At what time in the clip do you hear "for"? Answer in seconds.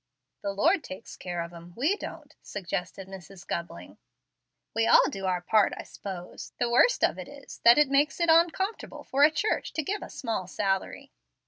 9.03-9.23